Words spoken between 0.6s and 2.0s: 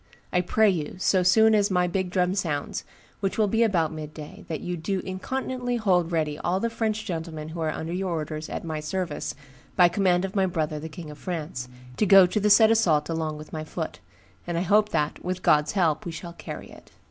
you, so soon as my